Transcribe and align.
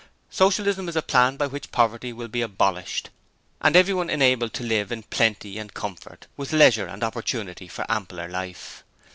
Socialism 0.31 0.89
is 0.89 0.95
a 0.95 1.03
plan 1.03 1.37
by 1.37 1.45
which 1.45 1.71
poverty 1.71 2.11
will 2.11 2.27
be 2.27 2.41
abolished, 2.41 3.11
and 3.61 3.75
everyone 3.75 4.09
enabled 4.09 4.51
to 4.55 4.63
live 4.63 4.91
in 4.91 5.03
plenty 5.03 5.59
and 5.59 5.75
comfort, 5.75 6.25
with 6.35 6.53
leisure 6.53 6.87
and 6.87 7.03
opportunity 7.03 7.67
for 7.67 7.85
ampler 7.87 8.27
life. 8.27 8.83